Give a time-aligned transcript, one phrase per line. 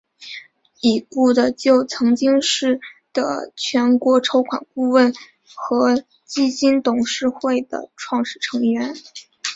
[0.81, 2.81] 已故的就曾经是
[3.13, 5.13] 的全国筹款顾问
[5.45, 8.95] 和基金董事会的创始成员。